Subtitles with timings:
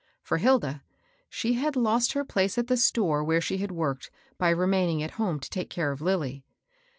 [0.23, 0.81] For Hilda,
[1.29, 5.11] she had lost her place at the store where she had worked by remaining at
[5.21, 6.43] home to take care of Lilly.